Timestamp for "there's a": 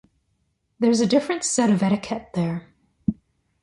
0.79-1.05